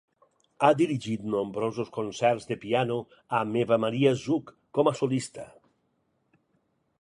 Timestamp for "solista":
5.03-5.47